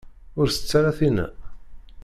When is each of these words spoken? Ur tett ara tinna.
Ur 0.39 0.47
tett 0.49 0.71
ara 0.79 0.97
tinna. 0.97 1.27